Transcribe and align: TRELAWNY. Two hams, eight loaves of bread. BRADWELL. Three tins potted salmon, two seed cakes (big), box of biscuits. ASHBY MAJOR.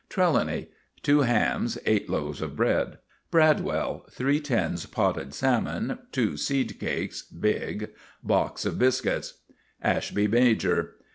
TRELAWNY. 0.09 0.69
Two 1.03 1.21
hams, 1.21 1.77
eight 1.85 2.09
loaves 2.09 2.41
of 2.41 2.55
bread. 2.55 2.97
BRADWELL. 3.29 4.07
Three 4.09 4.39
tins 4.39 4.87
potted 4.87 5.31
salmon, 5.31 5.99
two 6.11 6.37
seed 6.37 6.79
cakes 6.79 7.21
(big), 7.21 7.91
box 8.23 8.65
of 8.65 8.79
biscuits. 8.79 9.35
ASHBY 9.83 10.27
MAJOR. 10.27 10.95